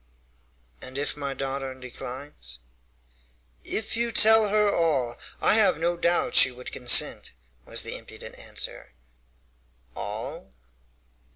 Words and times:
"And 0.81 0.97
if 0.97 1.15
my 1.15 1.35
daughter 1.35 1.75
declines?" 1.75 2.57
"If 3.63 3.95
you 3.95 4.11
tell 4.11 4.49
her 4.49 4.75
all, 4.75 5.15
I 5.39 5.53
have 5.57 5.77
no 5.77 5.95
doubt 5.95 6.33
she 6.33 6.49
would 6.49 6.71
consent," 6.71 7.33
was 7.67 7.83
the 7.83 7.95
impudent 7.95 8.33
answer. 8.39 8.93
"All?" 9.95 10.53